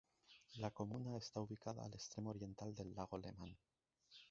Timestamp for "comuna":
0.71-1.15